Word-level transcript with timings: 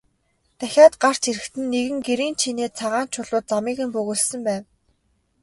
Дахиад 0.57 0.93
гарч 1.03 1.21
ирэхэд 1.29 1.55
нь 1.61 1.69
нэгэн 1.73 1.97
гэрийн 2.07 2.35
чинээ 2.41 2.69
цагаан 2.77 3.07
чулуу 3.13 3.41
замыг 3.49 3.77
нь 3.85 3.93
бөглөсөн 3.95 4.39
байв. 4.47 4.63